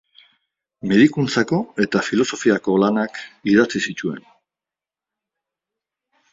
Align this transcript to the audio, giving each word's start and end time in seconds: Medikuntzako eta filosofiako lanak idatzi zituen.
Medikuntzako 0.91 1.59
eta 1.85 2.01
filosofiako 2.07 2.79
lanak 2.85 3.21
idatzi 3.55 3.85
zituen. 3.91 4.27